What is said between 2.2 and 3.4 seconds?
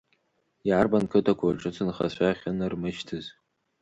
ахьынармышьҭыз?